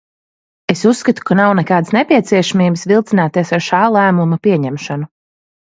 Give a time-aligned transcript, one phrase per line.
[0.75, 5.11] Es uzskatu, ka nav nekādas nepieciešamības vilcināties ar šā lēmuma pieņemšanu.